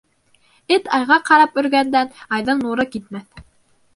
[0.75, 2.09] Эт айға ҡарап өргәндән,
[2.39, 3.45] айҙың нуры китмәҫ.